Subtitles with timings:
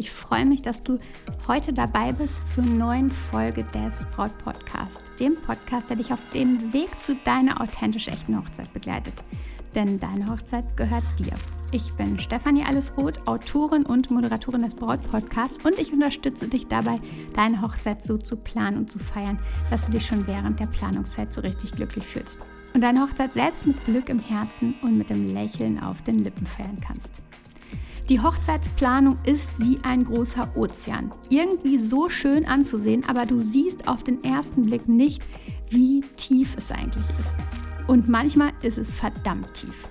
[0.00, 0.98] Ich freue mich, dass du
[1.46, 6.72] heute dabei bist zur neuen Folge des Braut Podcast, dem Podcast, der dich auf dem
[6.72, 9.12] Weg zu deiner authentisch echten Hochzeit begleitet.
[9.74, 11.34] Denn deine Hochzeit gehört dir.
[11.70, 16.98] Ich bin Stefanie Allesroth, Autorin und Moderatorin des Braut Podcasts und ich unterstütze dich dabei,
[17.34, 19.38] deine Hochzeit so zu planen und zu feiern,
[19.68, 22.38] dass du dich schon während der Planungszeit so richtig glücklich fühlst
[22.72, 26.46] und deine Hochzeit selbst mit Glück im Herzen und mit dem Lächeln auf den Lippen
[26.46, 27.20] feiern kannst.
[28.10, 31.12] Die Hochzeitsplanung ist wie ein großer Ozean.
[31.28, 35.22] Irgendwie so schön anzusehen, aber du siehst auf den ersten Blick nicht,
[35.68, 37.36] wie tief es eigentlich ist.
[37.86, 39.88] Und manchmal ist es verdammt tief.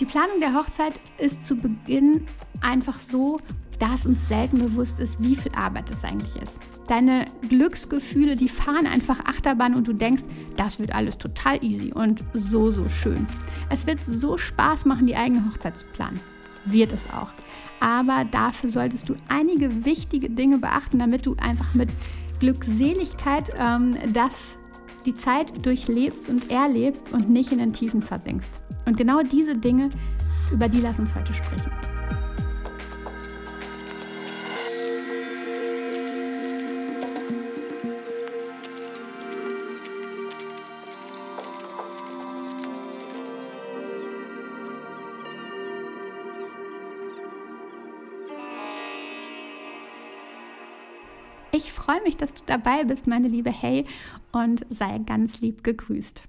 [0.00, 2.26] Die Planung der Hochzeit ist zu Beginn
[2.60, 3.40] einfach so,
[3.78, 6.60] dass uns selten bewusst ist, wie viel Arbeit es eigentlich ist.
[6.88, 10.24] Deine Glücksgefühle, die fahren einfach Achterbahn und du denkst,
[10.56, 13.26] das wird alles total easy und so, so schön.
[13.70, 16.20] Es wird so Spaß machen, die eigene Hochzeit zu planen.
[16.66, 17.30] Wird es auch.
[17.80, 21.90] Aber dafür solltest du einige wichtige Dinge beachten, damit du einfach mit
[22.40, 24.56] Glückseligkeit ähm, das,
[25.04, 28.60] die Zeit durchlebst und erlebst und nicht in den Tiefen versinkst.
[28.86, 29.90] Und genau diese Dinge,
[30.52, 31.70] über die lass uns heute sprechen.
[51.56, 53.84] Ich freue mich, dass du dabei bist, meine liebe Hey,
[54.32, 56.24] und sei ganz lieb gegrüßt.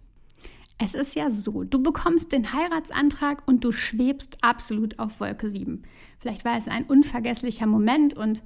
[0.78, 5.82] Es ist ja so, du bekommst den Heiratsantrag und du schwebst absolut auf Wolke 7.
[6.20, 8.44] Vielleicht war es ein unvergesslicher Moment und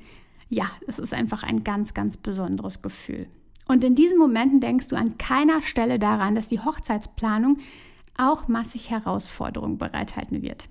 [0.48, 3.28] ja, es ist einfach ein ganz, ganz besonderes Gefühl.
[3.68, 7.58] Und in diesen Momenten denkst du an keiner Stelle daran, dass die Hochzeitsplanung
[8.18, 10.70] auch massig Herausforderungen bereithalten wird.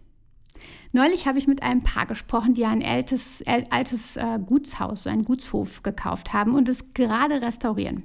[0.93, 5.25] Neulich habe ich mit einem Paar gesprochen, die ein altes, altes äh, Gutshaus, so einen
[5.25, 8.05] Gutshof gekauft haben und es gerade restaurieren.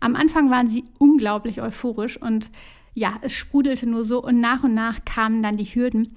[0.00, 2.50] Am Anfang waren sie unglaublich euphorisch und
[2.94, 6.14] ja, es sprudelte nur so und nach und nach kamen dann die Hürden,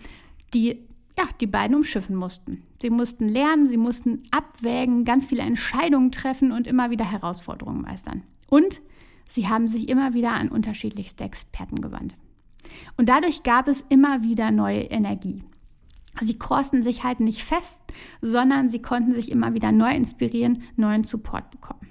[0.54, 0.88] die
[1.18, 2.64] ja, die beiden umschiffen mussten.
[2.80, 8.22] Sie mussten lernen, sie mussten abwägen, ganz viele Entscheidungen treffen und immer wieder Herausforderungen meistern.
[8.50, 8.82] Und
[9.28, 12.16] sie haben sich immer wieder an unterschiedlichste Experten gewandt.
[12.98, 15.44] Und dadurch gab es immer wieder neue Energie.
[16.22, 17.82] Sie krosten sich halt nicht fest,
[18.22, 21.88] sondern sie konnten sich immer wieder neu inspirieren, neuen Support bekommen.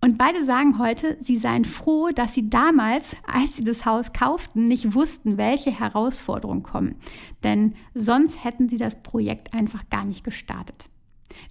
[0.00, 4.68] Und beide sagen heute, sie seien froh, dass sie damals, als sie das Haus kauften,
[4.68, 6.94] nicht wussten, welche Herausforderungen kommen.
[7.42, 10.86] Denn sonst hätten sie das Projekt einfach gar nicht gestartet.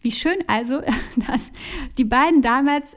[0.01, 0.81] Wie schön also,
[1.27, 1.51] dass
[1.97, 2.95] die beiden damals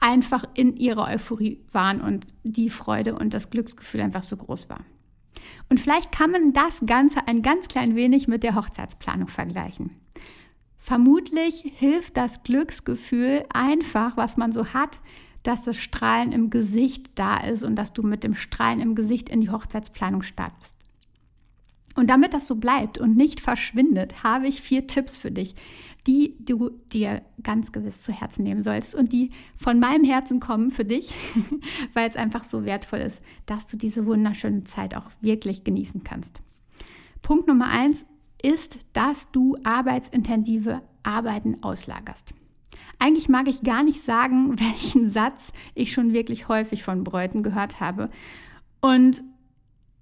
[0.00, 4.80] einfach in ihrer Euphorie waren und die Freude und das Glücksgefühl einfach so groß war.
[5.68, 9.96] Und vielleicht kann man das Ganze ein ganz klein wenig mit der Hochzeitsplanung vergleichen.
[10.78, 14.98] Vermutlich hilft das Glücksgefühl einfach, was man so hat,
[15.42, 19.28] dass das Strahlen im Gesicht da ist und dass du mit dem Strahlen im Gesicht
[19.28, 20.76] in die Hochzeitsplanung startest.
[21.96, 25.54] Und damit das so bleibt und nicht verschwindet, habe ich vier Tipps für dich,
[26.06, 30.70] die du dir ganz gewiss zu Herzen nehmen sollst und die von meinem Herzen kommen
[30.70, 31.12] für dich,
[31.94, 36.40] weil es einfach so wertvoll ist, dass du diese wunderschöne Zeit auch wirklich genießen kannst.
[37.22, 38.06] Punkt Nummer eins
[38.42, 42.34] ist, dass du arbeitsintensive Arbeiten auslagerst.
[42.98, 47.80] Eigentlich mag ich gar nicht sagen, welchen Satz ich schon wirklich häufig von Bräuten gehört
[47.80, 48.10] habe.
[48.80, 49.22] Und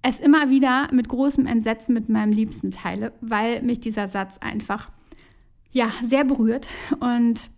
[0.01, 4.89] es immer wieder mit großem Entsetzen mit meinem Liebsten teile, weil mich dieser Satz einfach
[5.71, 6.67] ja sehr berührt.
[6.99, 7.49] Und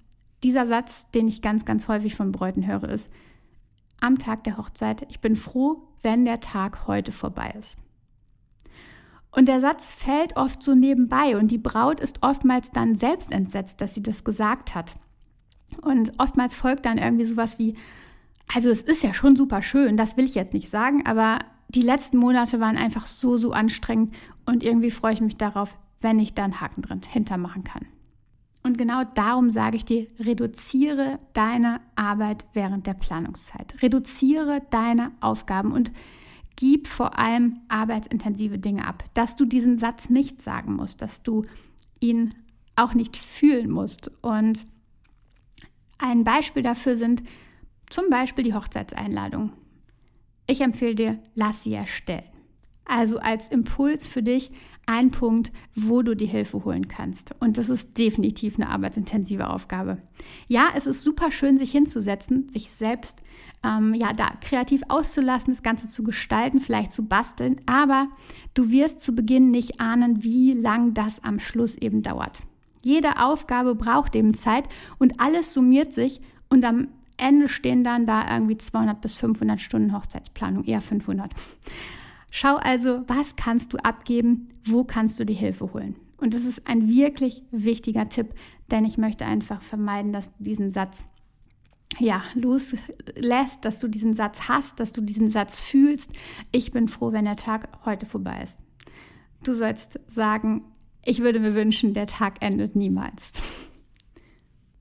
[0.44, 3.10] dieser Satz, den ich ganz, ganz häufig von Bräuten höre, ist:
[4.00, 7.78] Am Tag der Hochzeit, ich bin froh, wenn der Tag heute vorbei ist.
[9.32, 13.80] Und der Satz fällt oft so nebenbei und die Braut ist oftmals dann selbst entsetzt,
[13.80, 14.96] dass sie das gesagt hat.
[15.82, 17.76] Und oftmals folgt dann irgendwie sowas wie,
[18.54, 21.40] also es ist ja schon super schön, das will ich jetzt nicht sagen, aber
[21.76, 24.14] die letzten Monate waren einfach so, so anstrengend
[24.46, 27.86] und irgendwie freue ich mich darauf, wenn ich da einen Haken drin hintermachen kann.
[28.64, 33.82] Und genau darum sage ich dir, reduziere deine Arbeit während der Planungszeit.
[33.82, 35.92] Reduziere deine Aufgaben und
[36.58, 39.04] gib vor allem arbeitsintensive Dinge ab.
[39.16, 41.44] Dass du diesen Satz nicht sagen musst, dass du
[42.00, 42.36] ihn
[42.76, 44.12] auch nicht fühlen musst.
[44.22, 44.68] Und
[45.98, 47.24] ein Beispiel dafür sind
[47.90, 49.54] zum Beispiel die Hochzeitseinladung.
[50.52, 52.26] Ich empfehle dir, lass sie erstellen.
[52.84, 54.52] Also als Impuls für dich
[54.86, 57.34] ein Punkt, wo du die Hilfe holen kannst.
[57.40, 60.00] Und das ist definitiv eine arbeitsintensive Aufgabe.
[60.50, 63.22] Ja, es ist super schön, sich hinzusetzen, sich selbst
[63.64, 67.56] ähm, ja, da kreativ auszulassen, das Ganze zu gestalten, vielleicht zu basteln.
[67.66, 68.10] Aber
[68.54, 72.42] du wirst zu Beginn nicht ahnen, wie lang das am Schluss eben dauert.
[72.84, 74.68] Jede Aufgabe braucht eben Zeit
[75.00, 76.20] und alles summiert sich
[76.50, 76.90] und am
[77.22, 81.32] Ende stehen dann da irgendwie 200 bis 500 Stunden Hochzeitsplanung, eher 500.
[82.30, 85.96] Schau also, was kannst du abgeben, wo kannst du die Hilfe holen.
[86.18, 88.34] Und das ist ein wirklich wichtiger Tipp,
[88.70, 91.04] denn ich möchte einfach vermeiden, dass du diesen Satz
[92.00, 96.12] ja, loslässt, dass du diesen Satz hast, dass du diesen Satz fühlst.
[96.52, 98.60] Ich bin froh, wenn der Tag heute vorbei ist.
[99.44, 100.64] Du sollst sagen,
[101.04, 103.34] ich würde mir wünschen, der Tag endet niemals.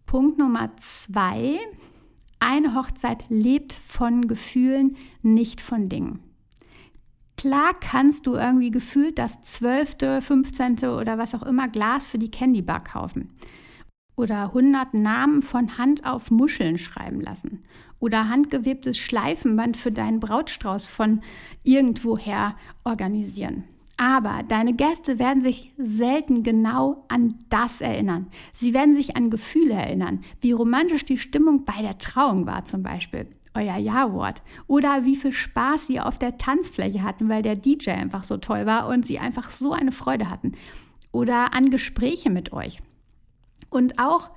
[0.06, 1.58] Punkt Nummer zwei.
[2.40, 6.20] Eine Hochzeit lebt von Gefühlen, nicht von Dingen.
[7.36, 10.88] Klar kannst du irgendwie gefühlt das zwölfte, 15.
[10.88, 13.30] oder was auch immer Glas für die Candy Bar kaufen.
[14.16, 17.62] Oder 100 Namen von Hand auf Muscheln schreiben lassen.
[17.98, 21.22] Oder handgewebtes Schleifenband für deinen Brautstrauß von
[21.62, 23.64] irgendwoher organisieren.
[24.00, 28.28] Aber deine Gäste werden sich selten genau an das erinnern.
[28.54, 32.82] Sie werden sich an Gefühle erinnern, wie romantisch die Stimmung bei der Trauung war zum
[32.82, 34.40] Beispiel euer Ja-Wort.
[34.66, 38.64] Oder wie viel Spaß sie auf der Tanzfläche hatten, weil der DJ einfach so toll
[38.64, 40.52] war und sie einfach so eine Freude hatten.
[41.12, 42.80] Oder an Gespräche mit euch.
[43.68, 44.30] Und auch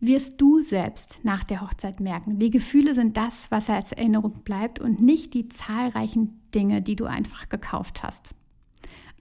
[0.00, 4.78] wirst du selbst nach der Hochzeit merken, die Gefühle sind das, was als Erinnerung bleibt
[4.78, 8.34] und nicht die zahlreichen Dinge, die du einfach gekauft hast.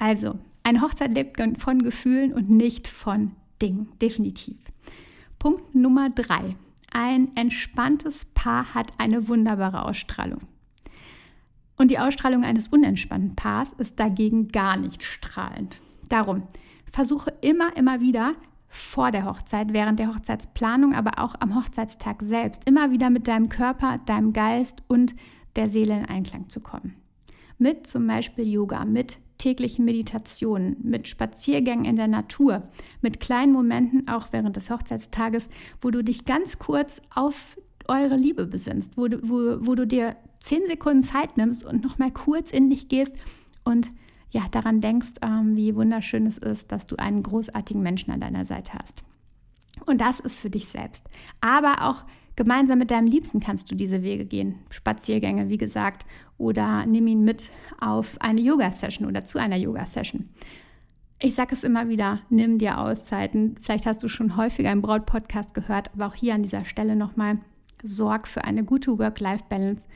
[0.01, 4.57] Also, eine Hochzeit lebt von Gefühlen und nicht von Dingen, definitiv.
[5.37, 6.55] Punkt Nummer drei.
[6.91, 10.39] Ein entspanntes Paar hat eine wunderbare Ausstrahlung.
[11.77, 15.79] Und die Ausstrahlung eines unentspannten Paars ist dagegen gar nicht strahlend.
[16.09, 16.47] Darum
[16.91, 18.33] versuche immer, immer wieder
[18.69, 23.49] vor der Hochzeit, während der Hochzeitsplanung, aber auch am Hochzeitstag selbst, immer wieder mit deinem
[23.49, 25.13] Körper, deinem Geist und
[25.55, 26.95] der Seele in Einklang zu kommen.
[27.59, 32.63] Mit zum Beispiel Yoga, mit täglichen Meditationen, mit Spaziergängen in der Natur,
[33.01, 35.49] mit kleinen Momenten auch während des Hochzeitstages,
[35.81, 37.57] wo du dich ganz kurz auf
[37.87, 42.11] eure Liebe besinnst, wo du, wo, wo du dir zehn Sekunden Zeit nimmst und nochmal
[42.11, 43.15] kurz in dich gehst
[43.63, 43.91] und
[44.29, 48.45] ja, daran denkst, ähm, wie wunderschön es ist, dass du einen großartigen Menschen an deiner
[48.45, 49.03] Seite hast.
[49.85, 51.09] Und das ist für dich selbst.
[51.41, 52.03] Aber auch
[52.35, 54.59] Gemeinsam mit deinem Liebsten kannst du diese Wege gehen.
[54.69, 56.05] Spaziergänge, wie gesagt,
[56.37, 57.49] oder nimm ihn mit
[57.79, 60.29] auf eine Yoga-Session oder zu einer Yoga-Session.
[61.19, 63.55] Ich sage es immer wieder, nimm dir Auszeiten.
[63.61, 67.37] Vielleicht hast du schon häufiger im Braut-Podcast gehört, aber auch hier an dieser Stelle nochmal,
[67.83, 69.87] sorg für eine gute Work-Life-Balance.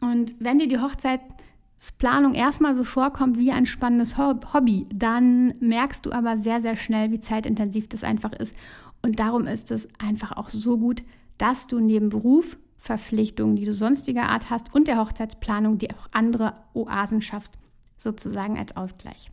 [0.00, 6.12] Und wenn dir die Hochzeitsplanung erstmal so vorkommt wie ein spannendes Hobby, dann merkst du
[6.12, 8.54] aber sehr, sehr schnell, wie zeitintensiv das einfach ist.
[9.02, 11.02] Und darum ist es einfach auch so gut,
[11.38, 16.08] dass du neben Beruf, Verpflichtungen, die du sonstiger Art hast und der Hochzeitsplanung dir auch
[16.12, 17.54] andere Oasen schaffst,
[17.98, 19.30] sozusagen als Ausgleich.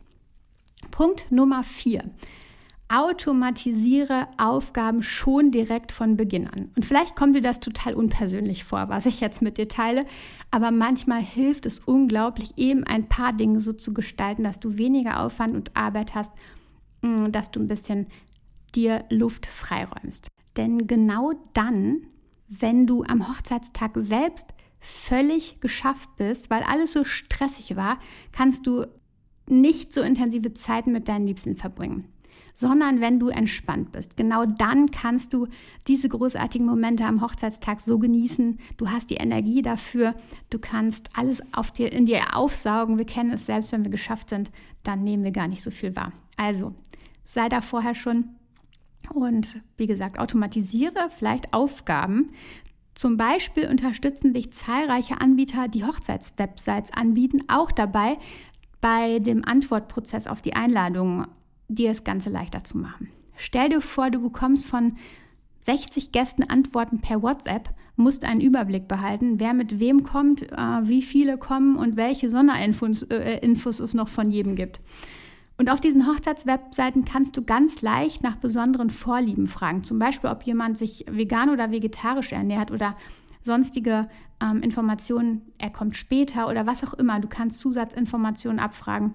[0.90, 2.04] Punkt Nummer vier.
[2.88, 6.70] Automatisiere Aufgaben schon direkt von Beginn an.
[6.76, 10.04] Und vielleicht kommt dir das total unpersönlich vor, was ich jetzt mit dir teile,
[10.50, 15.24] aber manchmal hilft es unglaublich, eben ein paar Dinge so zu gestalten, dass du weniger
[15.24, 16.32] Aufwand und Arbeit hast,
[17.02, 18.06] mm, dass du ein bisschen
[18.74, 20.28] dir Luft freiräumst.
[20.56, 22.06] Denn genau dann,
[22.48, 27.98] wenn du am Hochzeitstag selbst völlig geschafft bist, weil alles so stressig war,
[28.32, 28.86] kannst du
[29.48, 32.06] nicht so intensive Zeiten mit deinen Liebsten verbringen,
[32.54, 34.16] sondern wenn du entspannt bist.
[34.16, 35.48] Genau dann kannst du
[35.86, 38.58] diese großartigen Momente am Hochzeitstag so genießen.
[38.76, 40.14] Du hast die Energie dafür,
[40.50, 42.98] du kannst alles auf dir, in dir aufsaugen.
[42.98, 44.50] Wir kennen es selbst, wenn wir geschafft sind,
[44.82, 46.12] dann nehmen wir gar nicht so viel wahr.
[46.36, 46.74] Also
[47.24, 48.30] sei da vorher schon
[49.10, 52.30] und wie gesagt, automatisiere vielleicht Aufgaben.
[52.94, 58.18] Zum Beispiel unterstützen dich zahlreiche Anbieter, die Hochzeitswebsites anbieten, auch dabei,
[58.80, 61.26] bei dem Antwortprozess auf die Einladungen
[61.68, 63.08] dir das Ganze leichter zu machen.
[63.36, 64.96] Stell dir vor, du bekommst von
[65.62, 71.02] 60 Gästen Antworten per WhatsApp, musst einen Überblick behalten, wer mit wem kommt, äh, wie
[71.02, 74.80] viele kommen und welche Sonderinfos äh, es noch von jedem gibt.
[75.56, 79.84] Und auf diesen Hochzeitswebseiten kannst du ganz leicht nach besonderen Vorlieben fragen.
[79.84, 82.96] Zum Beispiel, ob jemand sich vegan oder vegetarisch ernährt oder
[83.42, 84.08] sonstige
[84.42, 87.20] ähm, Informationen, er kommt später oder was auch immer.
[87.20, 89.14] Du kannst Zusatzinformationen abfragen.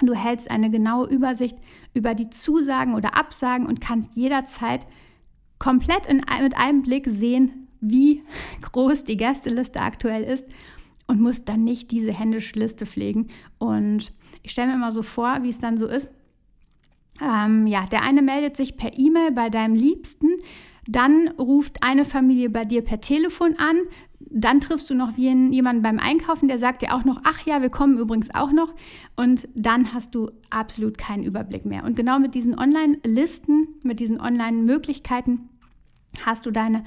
[0.00, 1.58] Du hältst eine genaue Übersicht
[1.92, 4.86] über die Zusagen oder Absagen und kannst jederzeit
[5.58, 8.22] komplett in, mit einem Blick sehen, wie
[8.62, 10.46] groß die Gästeliste aktuell ist
[11.08, 14.12] und musst dann nicht diese händische Liste pflegen und
[14.48, 16.08] Ich stelle mir immer so vor, wie es dann so ist.
[17.20, 20.28] Ähm, ja, der eine meldet sich per E-Mail bei deinem Liebsten,
[20.86, 23.76] dann ruft eine Familie bei dir per Telefon an,
[24.20, 27.68] dann triffst du noch jemanden beim Einkaufen, der sagt dir auch noch, ach ja, wir
[27.68, 28.74] kommen übrigens auch noch.
[29.16, 31.84] Und dann hast du absolut keinen Überblick mehr.
[31.84, 35.50] Und genau mit diesen Online-Listen, mit diesen Online-Möglichkeiten
[36.24, 36.84] hast du deine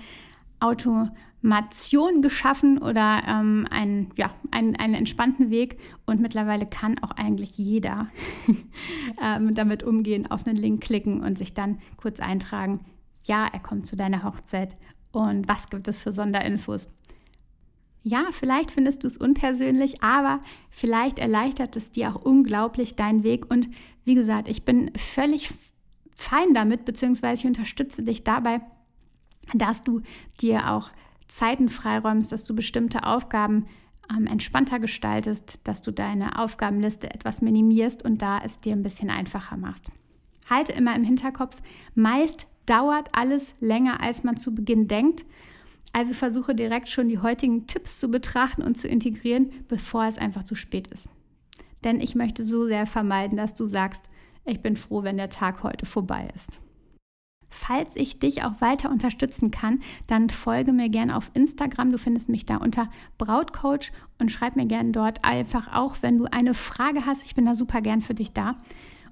[1.41, 5.79] Automation geschaffen oder ähm, einen, ja, einen, einen entspannten Weg.
[6.05, 8.07] Und mittlerweile kann auch eigentlich jeder
[9.21, 12.81] ähm, damit umgehen, auf einen Link klicken und sich dann kurz eintragen,
[13.25, 14.75] ja, er kommt zu deiner Hochzeit
[15.11, 16.87] und was gibt es für Sonderinfos.
[18.03, 23.51] Ja, vielleicht findest du es unpersönlich, aber vielleicht erleichtert es dir auch unglaublich deinen Weg.
[23.51, 23.69] Und
[24.05, 25.51] wie gesagt, ich bin völlig
[26.15, 28.61] fein damit, beziehungsweise ich unterstütze dich dabei,
[29.53, 30.01] dass du
[30.39, 30.89] dir auch
[31.31, 33.65] Zeiten freiräumst, dass du bestimmte Aufgaben
[34.13, 39.09] ähm, entspannter gestaltest, dass du deine Aufgabenliste etwas minimierst und da es dir ein bisschen
[39.09, 39.91] einfacher machst.
[40.49, 41.55] Halte immer im Hinterkopf,
[41.95, 45.23] meist dauert alles länger, als man zu Beginn denkt.
[45.93, 50.43] Also versuche direkt schon die heutigen Tipps zu betrachten und zu integrieren, bevor es einfach
[50.43, 51.07] zu spät ist.
[51.85, 54.03] Denn ich möchte so sehr vermeiden, dass du sagst,
[54.43, 56.59] ich bin froh, wenn der Tag heute vorbei ist.
[57.51, 61.91] Falls ich dich auch weiter unterstützen kann, dann folge mir gerne auf Instagram.
[61.91, 66.25] Du findest mich da unter Brautcoach und schreib mir gerne dort einfach auch, wenn du
[66.31, 67.23] eine Frage hast.
[67.25, 68.55] Ich bin da super gern für dich da.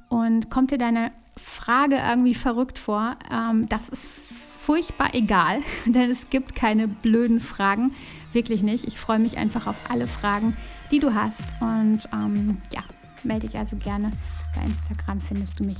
[0.07, 3.17] Und kommt dir deine Frage irgendwie verrückt vor?
[3.31, 7.93] Ähm, das ist furchtbar egal, denn es gibt keine blöden Fragen.
[8.31, 8.85] Wirklich nicht.
[8.85, 10.55] Ich freue mich einfach auf alle Fragen,
[10.91, 11.45] die du hast.
[11.59, 12.83] Und ähm, ja,
[13.23, 14.11] melde dich also gerne.
[14.55, 15.79] Bei Instagram findest du mich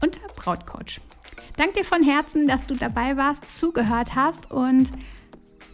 [0.00, 1.00] unter Brautcoach.
[1.60, 4.90] Danke dir von Herzen, dass du dabei warst, zugehört hast und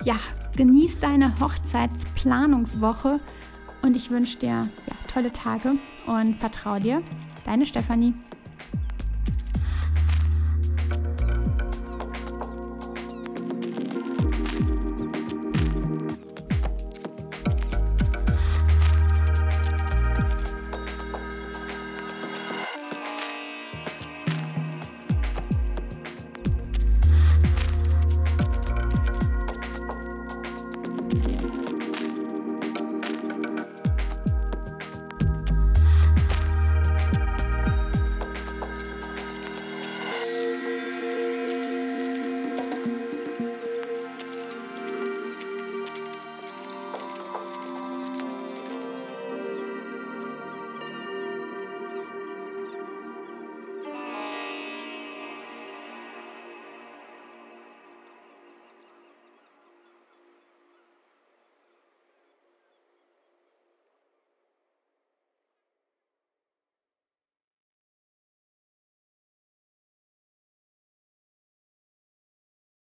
[0.02, 0.16] ja,
[0.56, 3.20] genieß deine Hochzeitsplanungswoche
[3.82, 5.76] und ich wünsche dir ja, tolle Tage
[6.06, 7.02] und vertraue dir.
[7.44, 8.14] Deine Stefanie.